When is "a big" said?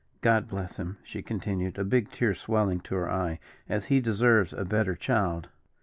1.77-2.09